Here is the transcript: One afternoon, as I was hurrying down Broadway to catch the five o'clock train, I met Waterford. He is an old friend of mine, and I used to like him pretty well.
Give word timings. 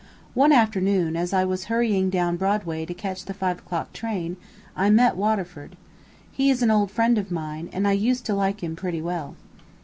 One 0.33 0.51
afternoon, 0.51 1.15
as 1.15 1.31
I 1.31 1.45
was 1.45 1.65
hurrying 1.65 2.09
down 2.09 2.35
Broadway 2.35 2.87
to 2.87 2.93
catch 2.95 3.23
the 3.23 3.35
five 3.35 3.59
o'clock 3.59 3.93
train, 3.93 4.35
I 4.75 4.89
met 4.89 5.15
Waterford. 5.15 5.77
He 6.31 6.49
is 6.49 6.63
an 6.63 6.71
old 6.71 6.89
friend 6.89 7.19
of 7.19 7.29
mine, 7.29 7.69
and 7.71 7.87
I 7.87 7.91
used 7.91 8.25
to 8.25 8.33
like 8.33 8.63
him 8.63 8.75
pretty 8.75 8.99
well. 9.03 9.35